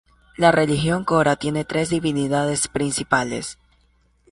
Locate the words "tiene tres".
1.35-1.89